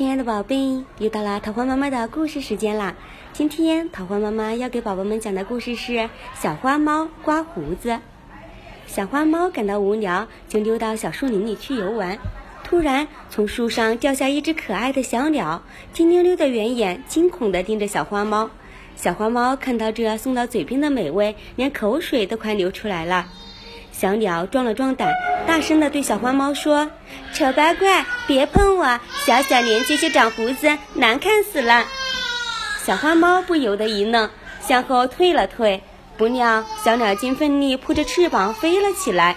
[0.00, 2.94] 亲爱的宝贝，又到了桃花妈妈的故事时间啦！
[3.34, 5.92] 今天桃花妈妈要给宝宝们讲的故事是
[6.34, 7.90] 《小花猫刮胡子》。
[8.86, 12.18] 小花猫感到无聊，就溜到小树林里去游玩。
[12.64, 15.62] 突然，从树上掉下一只可爱的小鸟，
[15.92, 18.48] 金溜溜的圆眼惊恐地盯着小花猫。
[18.96, 23.26] 小花猫看到这送到嘴边的美味，连口水都快流出来了。
[24.00, 25.12] 小鸟壮了壮胆，
[25.46, 26.90] 大声地对小花猫说
[27.34, 28.98] ：“丑八怪，别碰我！
[29.26, 31.84] 小小年纪就长胡子，难看死了。
[32.82, 34.30] ”小花猫不由得一愣，
[34.62, 35.82] 向后退了退。
[36.16, 39.36] 不料，小鸟竟奋力扑着翅膀飞了起来。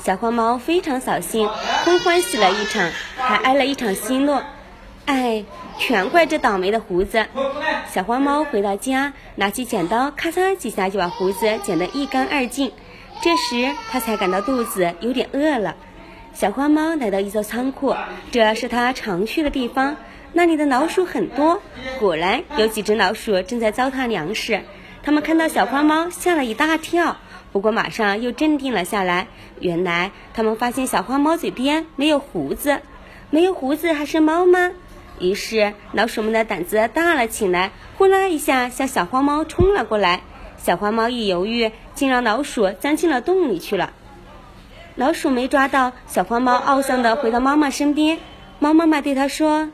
[0.00, 1.48] 小花猫非常扫兴，
[1.82, 4.44] 空欢喜了一场，还挨了一场奚落。
[5.06, 5.44] 哎，
[5.76, 7.26] 全怪这倒霉的胡子！
[7.92, 12.70] 小花猫回到家，拿起剪刀，咔嚓几下就把胡子剪得一干二净。
[13.24, 15.76] 这时，他才感到肚子有点饿了。
[16.34, 17.96] 小花猫来到一座仓库，
[18.30, 19.96] 这是它常去的地方。
[20.34, 21.62] 那里的老鼠很多，
[21.98, 24.60] 果然有几只老鼠正在糟蹋粮食。
[25.02, 27.16] 它们看到小花猫，吓了一大跳，
[27.50, 29.28] 不过马上又镇定了下来。
[29.58, 32.82] 原来，它们发现小花猫嘴边没有胡子，
[33.30, 34.72] 没有胡子还是猫吗？
[35.18, 40.20] 于是，老鼠们的胆子大了起来，呼啦一下向小花猫冲了过来。
[40.56, 43.92] 小花猫一犹豫，竟让老鼠钻进了洞里去了。
[44.96, 48.18] 老鼠没抓到小花猫，懊丧地回到妈妈身边。
[48.60, 49.70] 猫妈妈对它说：“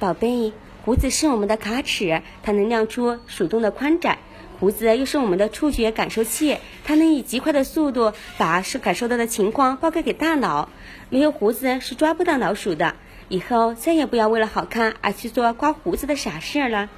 [0.00, 0.52] 宝贝，
[0.84, 4.18] 胡子是我们的卡尺，它能量出鼠洞的宽窄；
[4.58, 10.68] 胡子又是我们的触觉感受器，它能以极快的速度把是感受到的情况报告给大脑。
[11.08, 12.96] 没有胡子是抓不到老鼠的。
[13.28, 16.88] 以后再也不要为了好看而去做刮胡子的傻事了。”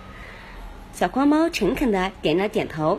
[0.94, 2.98] 小花猫诚恳地点了点头。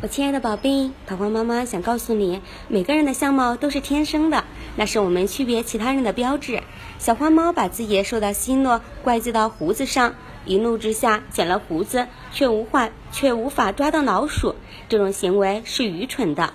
[0.00, 4.44] 我亲爱的宝贝，桃花妈妈想告诉你，每个人的相貌都是天生的，
[4.76, 6.62] 那是我们区别其他人的标志。
[7.00, 14.54] 小花猫把自己受到奚落怪罪到胡子上，一怒之下剪了胡子，却无法却无法抓到老鼠，
[14.88, 16.52] 这种行为是愚蠢的。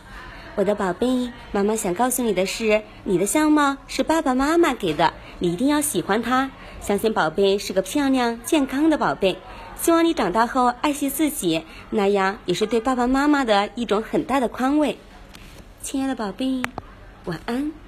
[0.56, 6.50] 我的宝贝，妈妈想告诉你的是，你的相貌是爸爸妈妈给的，你一定要喜欢它。
[6.80, 9.38] 相信宝贝是个漂亮健康的宝贝。
[9.80, 14.98] 希望你长大后爱惜自己，那样也是对爸爸妈妈的一种很大的宽慰。
[15.82, 16.64] 亲爱的宝贝，
[17.26, 17.83] 晚安。